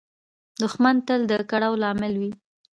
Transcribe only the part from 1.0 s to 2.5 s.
تل د کړاو لامل وي